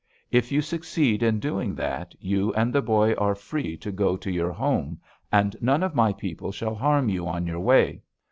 [0.31, 4.31] If you succeed in doing that, you and the boy are free to go to
[4.31, 4.99] your home,
[5.31, 8.01] and none of my people shall harm you on your way.